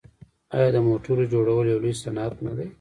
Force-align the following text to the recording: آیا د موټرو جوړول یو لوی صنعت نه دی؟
آیا 0.55 0.69
د 0.75 0.77
موټرو 0.87 1.23
جوړول 1.33 1.65
یو 1.67 1.81
لوی 1.83 1.93
صنعت 2.03 2.33
نه 2.45 2.53
دی؟ 2.57 2.67